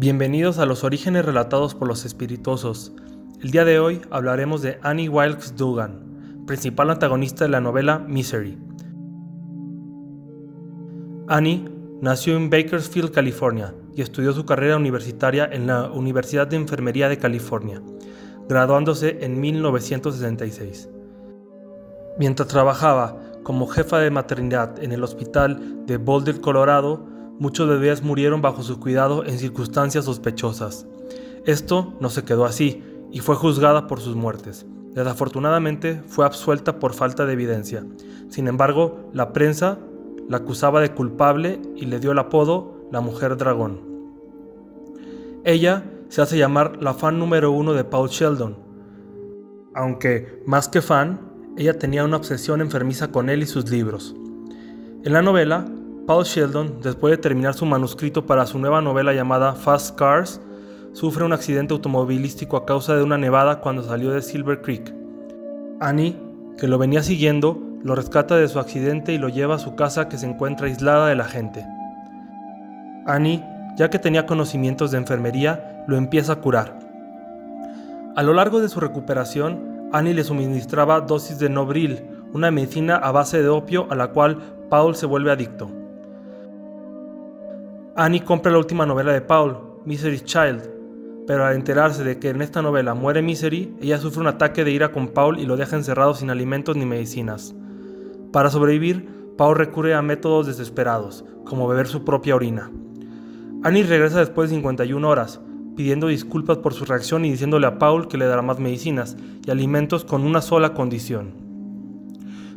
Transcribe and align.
Bienvenidos 0.00 0.58
a 0.58 0.64
los 0.64 0.82
orígenes 0.82 1.26
relatados 1.26 1.74
por 1.74 1.86
los 1.86 2.06
espirituosos. 2.06 2.94
El 3.42 3.50
día 3.50 3.66
de 3.66 3.78
hoy 3.80 4.00
hablaremos 4.10 4.62
de 4.62 4.78
Annie 4.80 5.10
Wilkes 5.10 5.56
Dugan, 5.56 6.46
principal 6.46 6.88
antagonista 6.88 7.44
de 7.44 7.50
la 7.50 7.60
novela 7.60 7.98
Misery. 7.98 8.56
Annie 11.28 11.68
nació 12.00 12.38
en 12.38 12.48
Bakersfield, 12.48 13.10
California, 13.10 13.74
y 13.94 14.00
estudió 14.00 14.32
su 14.32 14.46
carrera 14.46 14.78
universitaria 14.78 15.46
en 15.52 15.66
la 15.66 15.90
Universidad 15.90 16.46
de 16.46 16.56
Enfermería 16.56 17.10
de 17.10 17.18
California, 17.18 17.82
graduándose 18.48 19.18
en 19.20 19.38
1966. 19.38 20.88
Mientras 22.18 22.48
trabajaba 22.48 23.20
como 23.42 23.66
jefa 23.66 23.98
de 23.98 24.10
maternidad 24.10 24.82
en 24.82 24.92
el 24.92 25.04
hospital 25.04 25.84
de 25.84 25.98
Boulder, 25.98 26.40
Colorado, 26.40 27.06
muchos 27.40 27.68
bebés 27.68 28.04
murieron 28.04 28.40
bajo 28.40 28.62
su 28.62 28.78
cuidado 28.78 29.24
en 29.24 29.38
circunstancias 29.38 30.04
sospechosas. 30.04 30.86
Esto 31.46 31.94
no 31.98 32.10
se 32.10 32.22
quedó 32.22 32.44
así 32.44 32.84
y 33.10 33.18
fue 33.18 33.34
juzgada 33.34 33.88
por 33.88 34.00
sus 34.00 34.14
muertes. 34.14 34.66
Desafortunadamente 34.94 36.02
fue 36.06 36.24
absuelta 36.24 36.78
por 36.78 36.94
falta 36.94 37.26
de 37.26 37.32
evidencia. 37.32 37.84
Sin 38.28 38.46
embargo, 38.46 39.10
la 39.12 39.32
prensa 39.32 39.78
la 40.28 40.36
acusaba 40.36 40.80
de 40.80 40.92
culpable 40.92 41.60
y 41.74 41.86
le 41.86 41.98
dio 41.98 42.12
el 42.12 42.18
apodo 42.18 42.86
la 42.92 43.00
mujer 43.00 43.36
dragón. 43.36 43.80
Ella 45.44 45.84
se 46.08 46.22
hace 46.22 46.38
llamar 46.38 46.80
la 46.80 46.94
fan 46.94 47.18
número 47.18 47.50
uno 47.50 47.72
de 47.72 47.84
Paul 47.84 48.08
Sheldon, 48.08 48.70
aunque 49.74 50.42
más 50.46 50.68
que 50.68 50.82
fan, 50.82 51.20
ella 51.56 51.78
tenía 51.78 52.04
una 52.04 52.16
obsesión 52.16 52.60
enfermiza 52.60 53.12
con 53.12 53.30
él 53.30 53.42
y 53.42 53.46
sus 53.46 53.70
libros. 53.70 54.14
En 55.04 55.12
la 55.12 55.22
novela, 55.22 55.64
Paul 56.06 56.24
Sheldon, 56.24 56.80
después 56.82 57.12
de 57.12 57.18
terminar 57.18 57.54
su 57.54 57.66
manuscrito 57.66 58.26
para 58.26 58.46
su 58.46 58.58
nueva 58.58 58.80
novela 58.80 59.12
llamada 59.12 59.52
Fast 59.54 59.96
Cars, 59.96 60.40
sufre 60.92 61.24
un 61.24 61.32
accidente 61.32 61.72
automovilístico 61.72 62.56
a 62.56 62.66
causa 62.66 62.96
de 62.96 63.02
una 63.02 63.18
nevada 63.18 63.60
cuando 63.60 63.82
salió 63.82 64.10
de 64.10 64.22
Silver 64.22 64.60
Creek. 64.60 64.92
Annie, 65.80 66.16
que 66.58 66.66
lo 66.66 66.78
venía 66.78 67.02
siguiendo, 67.02 67.60
lo 67.82 67.94
rescata 67.94 68.36
de 68.36 68.48
su 68.48 68.58
accidente 68.58 69.12
y 69.12 69.18
lo 69.18 69.28
lleva 69.28 69.54
a 69.54 69.60
su 69.60 69.76
casa 69.76 70.08
que 70.08 70.18
se 70.18 70.26
encuentra 70.26 70.66
aislada 70.66 71.08
de 71.08 71.16
la 71.16 71.24
gente. 71.24 71.64
Annie, 73.06 73.44
ya 73.76 73.88
que 73.88 73.98
tenía 73.98 74.26
conocimientos 74.26 74.90
de 74.90 74.98
enfermería, 74.98 75.84
lo 75.86 75.96
empieza 75.96 76.34
a 76.34 76.40
curar. 76.40 76.78
A 78.16 78.22
lo 78.22 78.34
largo 78.34 78.60
de 78.60 78.68
su 78.68 78.80
recuperación, 78.80 79.88
Annie 79.92 80.14
le 80.14 80.24
suministraba 80.24 81.00
dosis 81.00 81.38
de 81.38 81.48
Nobril, 81.48 82.04
una 82.32 82.50
medicina 82.50 82.96
a 82.96 83.12
base 83.12 83.42
de 83.42 83.48
opio 83.48 83.86
a 83.90 83.94
la 83.94 84.08
cual 84.08 84.38
Paul 84.68 84.96
se 84.96 85.06
vuelve 85.06 85.30
adicto. 85.30 85.79
Annie 88.00 88.24
compra 88.24 88.50
la 88.50 88.56
última 88.56 88.86
novela 88.86 89.12
de 89.12 89.20
Paul, 89.20 89.58
Misery's 89.84 90.24
Child, 90.24 90.70
pero 91.26 91.44
al 91.44 91.54
enterarse 91.54 92.02
de 92.02 92.18
que 92.18 92.30
en 92.30 92.40
esta 92.40 92.62
novela 92.62 92.94
muere 92.94 93.20
Misery, 93.20 93.76
ella 93.78 93.98
sufre 93.98 94.22
un 94.22 94.26
ataque 94.26 94.64
de 94.64 94.70
ira 94.70 94.90
con 94.90 95.08
Paul 95.08 95.38
y 95.38 95.44
lo 95.44 95.58
deja 95.58 95.76
encerrado 95.76 96.14
sin 96.14 96.30
alimentos 96.30 96.76
ni 96.76 96.86
medicinas. 96.86 97.54
Para 98.32 98.48
sobrevivir, 98.48 99.34
Paul 99.36 99.58
recurre 99.58 99.92
a 99.92 100.00
métodos 100.00 100.46
desesperados, 100.46 101.26
como 101.44 101.68
beber 101.68 101.88
su 101.88 102.02
propia 102.02 102.36
orina. 102.36 102.70
Annie 103.64 103.82
regresa 103.82 104.20
después 104.20 104.48
de 104.48 104.56
51 104.56 105.06
horas, 105.06 105.38
pidiendo 105.76 106.06
disculpas 106.06 106.56
por 106.56 106.72
su 106.72 106.86
reacción 106.86 107.26
y 107.26 107.30
diciéndole 107.32 107.66
a 107.66 107.78
Paul 107.78 108.08
que 108.08 108.16
le 108.16 108.24
dará 108.24 108.40
más 108.40 108.58
medicinas 108.58 109.14
y 109.46 109.50
alimentos 109.50 110.06
con 110.06 110.22
una 110.22 110.40
sola 110.40 110.72
condición. 110.72 111.34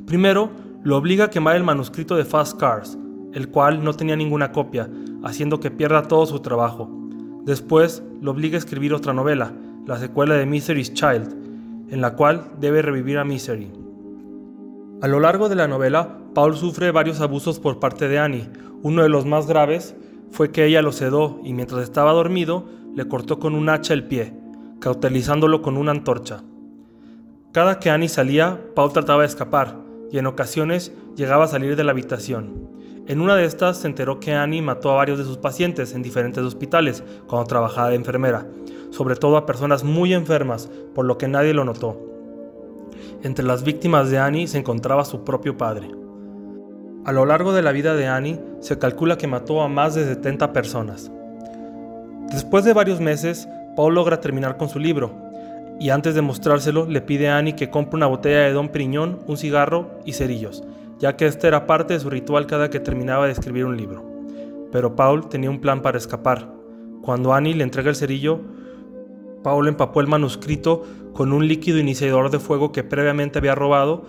Primero, 0.07 0.51
lo 0.83 0.95
obliga 0.95 1.25
a 1.25 1.29
quemar 1.29 1.57
el 1.57 1.65
manuscrito 1.65 2.15
de 2.15 2.23
Fast 2.23 2.57
Cars, 2.57 2.97
el 3.33 3.49
cual 3.49 3.83
no 3.83 3.93
tenía 3.93 4.15
ninguna 4.15 4.53
copia, 4.53 4.89
haciendo 5.23 5.59
que 5.59 5.71
pierda 5.71 6.03
todo 6.03 6.25
su 6.25 6.39
trabajo. 6.39 6.89
Después 7.43 8.03
lo 8.21 8.31
obliga 8.31 8.55
a 8.55 8.59
escribir 8.59 8.93
otra 8.93 9.13
novela, 9.13 9.53
la 9.85 9.97
secuela 9.97 10.35
de 10.35 10.45
Misery's 10.45 10.93
Child, 10.93 11.89
en 11.89 12.01
la 12.01 12.15
cual 12.15 12.51
debe 12.59 12.81
revivir 12.81 13.17
a 13.17 13.25
Misery. 13.25 13.71
A 15.01 15.07
lo 15.07 15.19
largo 15.19 15.49
de 15.49 15.55
la 15.55 15.67
novela, 15.67 16.17
Paul 16.33 16.55
sufre 16.55 16.91
varios 16.91 17.19
abusos 17.19 17.59
por 17.59 17.79
parte 17.79 18.07
de 18.07 18.19
Annie. 18.19 18.49
Uno 18.81 19.03
de 19.03 19.09
los 19.09 19.25
más 19.25 19.47
graves 19.47 19.95
fue 20.31 20.51
que 20.51 20.65
ella 20.65 20.81
lo 20.81 20.91
sedó 20.91 21.39
y 21.43 21.53
mientras 21.53 21.83
estaba 21.83 22.13
dormido 22.13 22.65
le 22.95 23.07
cortó 23.07 23.39
con 23.39 23.55
un 23.55 23.69
hacha 23.69 23.93
el 23.93 24.05
pie, 24.05 24.33
cautelizándolo 24.79 25.61
con 25.61 25.77
una 25.77 25.91
antorcha. 25.91 26.43
Cada 27.51 27.79
que 27.79 27.89
Annie 27.89 28.09
salía, 28.09 28.59
Paul 28.75 28.93
trataba 28.93 29.21
de 29.21 29.27
escapar 29.27 29.77
y 30.11 30.17
en 30.17 30.25
ocasiones 30.25 30.93
llegaba 31.15 31.45
a 31.45 31.49
salir 31.49 31.75
de 31.75 31.83
la 31.83 31.91
habitación. 31.91 32.69
En 33.05 33.19
una 33.19 33.35
de 33.35 33.43
estas 33.43 33.77
se 33.77 33.87
enteró 33.87 34.21
que 34.21 34.33
Annie 34.33 34.61
mató 34.61 34.91
a 34.91 34.95
varios 34.95 35.17
de 35.17 35.25
sus 35.25 35.37
pacientes 35.37 35.93
en 35.93 36.01
diferentes 36.01 36.41
hospitales 36.41 37.03
cuando 37.27 37.47
trabajaba 37.47 37.89
de 37.89 37.95
enfermera, 37.95 38.47
sobre 38.91 39.17
todo 39.17 39.35
a 39.35 39.45
personas 39.45 39.83
muy 39.83 40.13
enfermas, 40.13 40.69
por 40.95 41.03
lo 41.03 41.17
que 41.17 41.27
nadie 41.27 41.53
lo 41.53 41.65
notó. 41.65 41.99
Entre 43.21 43.43
las 43.43 43.63
víctimas 43.63 44.09
de 44.09 44.19
Annie 44.19 44.47
se 44.47 44.57
encontraba 44.57 45.03
su 45.03 45.25
propio 45.25 45.57
padre. 45.57 45.91
A 47.03 47.11
lo 47.11 47.25
largo 47.25 47.51
de 47.51 47.61
la 47.61 47.73
vida 47.73 47.93
de 47.93 48.07
Annie 48.07 48.39
se 48.61 48.79
calcula 48.79 49.17
que 49.17 49.27
mató 49.27 49.61
a 49.61 49.67
más 49.67 49.95
de 49.95 50.05
70 50.05 50.53
personas. 50.53 51.11
Después 52.31 52.63
de 52.63 52.71
varios 52.71 53.01
meses, 53.01 53.49
Paul 53.75 53.95
logra 53.95 54.21
terminar 54.21 54.55
con 54.55 54.69
su 54.69 54.79
libro, 54.79 55.11
y 55.77 55.89
antes 55.89 56.15
de 56.15 56.21
mostrárselo 56.21 56.85
le 56.85 57.01
pide 57.01 57.27
a 57.27 57.37
Annie 57.37 57.57
que 57.57 57.69
compre 57.69 57.97
una 57.97 58.07
botella 58.07 58.39
de 58.39 58.53
Don 58.53 58.69
Priñón, 58.69 59.19
un 59.27 59.35
cigarro 59.35 59.99
y 60.05 60.13
cerillos, 60.13 60.63
ya 61.03 61.17
que 61.17 61.25
este 61.25 61.49
era 61.49 61.67
parte 61.67 61.93
de 61.93 61.99
su 61.99 62.09
ritual 62.09 62.47
cada 62.47 62.69
que 62.69 62.79
terminaba 62.79 63.25
de 63.25 63.33
escribir 63.33 63.65
un 63.65 63.75
libro. 63.75 64.05
Pero 64.71 64.95
Paul 64.95 65.27
tenía 65.27 65.49
un 65.49 65.59
plan 65.59 65.81
para 65.81 65.97
escapar. 65.97 66.49
Cuando 67.01 67.33
Annie 67.33 67.55
le 67.55 67.65
entrega 67.65 67.89
el 67.89 67.97
cerillo, 67.97 68.39
Paul 69.43 69.67
empapó 69.67 69.99
el 69.99 70.07
manuscrito 70.07 70.83
con 71.11 71.33
un 71.33 71.45
líquido 71.45 71.77
iniciador 71.77 72.31
de 72.31 72.39
fuego 72.39 72.71
que 72.71 72.85
previamente 72.85 73.39
había 73.39 73.53
robado 73.53 74.05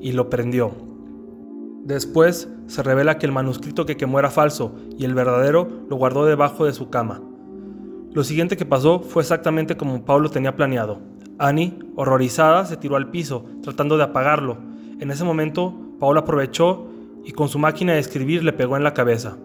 y 0.00 0.12
lo 0.12 0.30
prendió. 0.30 0.70
Después 1.82 2.48
se 2.68 2.84
revela 2.84 3.18
que 3.18 3.26
el 3.26 3.32
manuscrito 3.32 3.84
que 3.84 3.96
quemó 3.96 4.20
era 4.20 4.30
falso 4.30 4.76
y 4.96 5.06
el 5.06 5.14
verdadero 5.14 5.66
lo 5.90 5.96
guardó 5.96 6.24
debajo 6.24 6.66
de 6.66 6.72
su 6.72 6.88
cama. 6.88 7.20
Lo 8.12 8.22
siguiente 8.22 8.56
que 8.56 8.64
pasó 8.64 9.00
fue 9.00 9.22
exactamente 9.22 9.76
como 9.76 10.04
Paul 10.04 10.22
lo 10.22 10.30
tenía 10.30 10.54
planeado. 10.54 11.00
Annie, 11.40 11.80
horrorizada, 11.96 12.64
se 12.64 12.76
tiró 12.76 12.94
al 12.94 13.10
piso, 13.10 13.44
tratando 13.60 13.96
de 13.96 14.04
apagarlo. 14.04 14.58
En 15.00 15.10
ese 15.10 15.24
momento, 15.24 15.87
Paul 15.98 16.18
aprovechó 16.18 16.86
y 17.24 17.32
con 17.32 17.48
su 17.48 17.58
máquina 17.58 17.94
de 17.94 17.98
escribir 17.98 18.44
le 18.44 18.52
pegó 18.52 18.76
en 18.76 18.84
la 18.84 18.94
cabeza. 18.94 19.36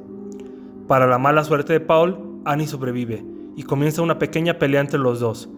Para 0.87 1.07
la 1.07 1.17
mala 1.17 1.43
suerte 1.43 1.73
de 1.73 1.79
Paul, 1.79 2.41
Annie 2.45 2.67
sobrevive 2.67 3.25
y 3.55 3.63
comienza 3.63 4.01
una 4.01 4.19
pequeña 4.19 4.59
pelea 4.59 4.81
entre 4.81 4.99
los 4.99 5.19
dos. 5.19 5.49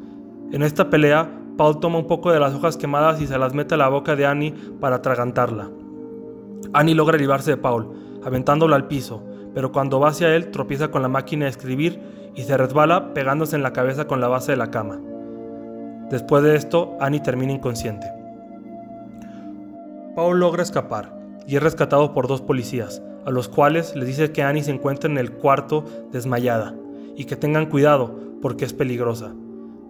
En 0.51 0.63
esta 0.63 0.89
pelea, 0.89 1.29
Paul 1.57 1.79
toma 1.79 2.00
un 2.00 2.07
poco 2.07 2.31
de 2.31 2.39
las 2.39 2.53
hojas 2.53 2.78
quemadas 2.78 3.22
y 3.22 3.28
se 3.28 3.38
las 3.38 3.53
mete 3.53 3.75
a 3.75 3.78
la 3.78 3.89
boca 3.89 4.16
de 4.16 4.25
Annie 4.25 4.53
para 4.79 4.97
atragantarla. 4.97 5.69
Annie 6.73 6.95
logra 6.95 7.17
librarse 7.17 7.51
de 7.51 7.57
Paul, 7.57 7.91
aventándolo 8.23 8.75
al 8.75 8.88
piso, 8.88 9.23
pero 9.53 9.72
cuando 9.72 10.00
va 10.00 10.09
hacia 10.09 10.35
él 10.35 10.51
tropieza 10.51 10.89
con 10.89 11.01
la 11.01 11.07
máquina 11.07 11.45
de 11.45 11.51
escribir 11.51 12.00
y 12.35 12.44
se 12.44 12.57
resbala 12.57 13.13
pegándose 13.13 13.56
en 13.56 13.63
la 13.63 13.73
cabeza 13.73 14.07
con 14.07 14.19
la 14.19 14.27
base 14.27 14.51
de 14.51 14.57
la 14.57 14.72
cama. 14.72 15.00
Después 16.09 16.44
de 16.44 16.56
esto, 16.56 16.95
Annie 17.00 17.22
termina 17.22 17.53
inconsciente. 17.53 18.14
Paul 20.15 20.39
logra 20.39 20.63
escapar 20.63 21.13
y 21.45 21.57
es 21.57 21.63
rescatado 21.63 22.13
por 22.13 22.27
dos 22.27 22.41
policías, 22.41 23.01
a 23.25 23.31
los 23.31 23.49
cuales 23.49 23.95
les 23.95 24.07
dice 24.07 24.31
que 24.31 24.43
Annie 24.43 24.63
se 24.63 24.71
encuentra 24.71 25.09
en 25.09 25.17
el 25.17 25.33
cuarto 25.33 25.83
desmayada 26.11 26.73
y 27.17 27.25
que 27.25 27.35
tengan 27.35 27.65
cuidado 27.65 28.17
porque 28.41 28.63
es 28.63 28.73
peligrosa. 28.73 29.35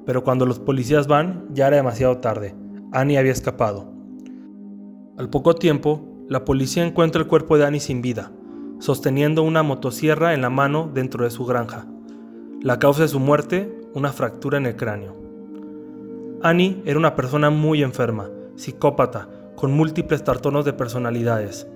Pero 0.06 0.24
cuando 0.24 0.46
los 0.46 0.60
policías 0.60 1.08
van, 1.08 1.46
ya 1.52 1.68
era 1.68 1.78
demasiado 1.78 2.18
tarde. 2.18 2.56
Annie 2.92 3.18
había 3.18 3.32
escapado. 3.32 3.92
Al 5.18 5.30
poco 5.30 5.56
tiempo, 5.56 6.26
la 6.28 6.44
policía 6.44 6.86
encuentra 6.86 7.22
el 7.22 7.28
cuerpo 7.28 7.58
de 7.58 7.66
Annie 7.66 7.80
sin 7.80 8.02
vida, 8.02 8.32
sosteniendo 8.80 9.44
una 9.44 9.62
motosierra 9.64 10.34
en 10.34 10.42
la 10.42 10.50
mano 10.50 10.90
dentro 10.94 11.24
de 11.24 11.30
su 11.30 11.46
granja. 11.46 11.86
La 12.62 12.80
causa 12.80 13.04
de 13.04 13.08
su 13.10 13.20
muerte, 13.20 13.80
una 13.94 14.12
fractura 14.12 14.58
en 14.58 14.66
el 14.66 14.76
cráneo. 14.76 15.16
Annie 16.42 16.82
era 16.86 16.98
una 16.98 17.16
persona 17.16 17.50
muy 17.50 17.84
enferma, 17.84 18.30
psicópata, 18.56 19.30
con 19.56 19.74
múltiples 19.74 20.24
tartonos 20.24 20.66
de 20.66 20.74
personalidades. 20.74 21.68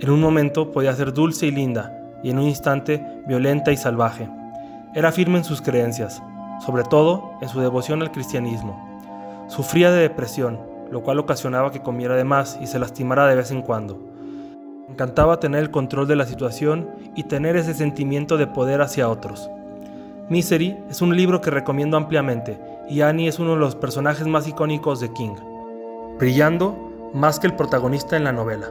En 0.00 0.10
un 0.10 0.20
momento 0.20 0.72
podía 0.72 0.94
ser 0.94 1.12
dulce 1.12 1.46
y 1.46 1.50
linda, 1.50 1.94
y 2.22 2.30
en 2.30 2.38
un 2.38 2.44
instante 2.44 3.04
violenta 3.26 3.72
y 3.72 3.76
salvaje. 3.76 4.28
Era 4.94 5.12
firme 5.12 5.38
en 5.38 5.44
sus 5.44 5.62
creencias, 5.62 6.22
sobre 6.64 6.82
todo 6.84 7.32
en 7.40 7.48
su 7.48 7.60
devoción 7.60 8.02
al 8.02 8.10
cristianismo. 8.10 8.84
Sufría 9.48 9.90
de 9.90 10.00
depresión, 10.00 10.58
lo 10.90 11.02
cual 11.02 11.18
ocasionaba 11.18 11.70
que 11.70 11.82
comiera 11.82 12.16
de 12.16 12.24
más 12.24 12.58
y 12.60 12.66
se 12.66 12.78
lastimara 12.78 13.26
de 13.26 13.36
vez 13.36 13.50
en 13.50 13.62
cuando. 13.62 13.98
Encantaba 14.88 15.38
tener 15.38 15.60
el 15.60 15.70
control 15.70 16.08
de 16.08 16.16
la 16.16 16.26
situación 16.26 16.88
y 17.14 17.24
tener 17.24 17.56
ese 17.56 17.74
sentimiento 17.74 18.36
de 18.38 18.46
poder 18.46 18.80
hacia 18.80 19.08
otros. 19.08 19.50
Misery 20.30 20.76
es 20.90 21.02
un 21.02 21.16
libro 21.16 21.40
que 21.40 21.50
recomiendo 21.50 21.96
ampliamente 21.96 22.58
y 22.88 23.02
Annie 23.02 23.28
es 23.28 23.38
uno 23.38 23.52
de 23.52 23.60
los 23.60 23.74
personajes 23.76 24.26
más 24.26 24.48
icónicos 24.48 25.00
de 25.00 25.12
King, 25.12 25.34
brillando 26.18 26.87
más 27.12 27.38
que 27.40 27.46
el 27.46 27.54
protagonista 27.54 28.16
en 28.16 28.24
la 28.24 28.32
novela. 28.32 28.70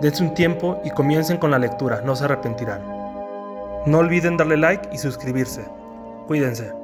Dense 0.00 0.22
un 0.22 0.34
tiempo 0.34 0.80
y 0.84 0.90
comiencen 0.90 1.36
con 1.36 1.50
la 1.50 1.58
lectura, 1.58 2.00
no 2.04 2.16
se 2.16 2.24
arrepentirán. 2.24 2.82
No 3.86 3.98
olviden 3.98 4.36
darle 4.36 4.56
like 4.56 4.88
y 4.92 4.98
suscribirse. 4.98 5.64
Cuídense. 6.26 6.79